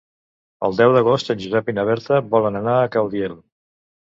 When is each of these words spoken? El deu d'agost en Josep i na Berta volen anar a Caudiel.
El 0.67 0.77
deu 0.77 0.93
d'agost 0.95 1.29
en 1.35 1.43
Josep 1.43 1.69
i 1.73 1.75
na 1.81 1.85
Berta 1.91 2.23
volen 2.33 2.61
anar 2.63 2.79
a 2.87 2.91
Caudiel. 2.97 3.37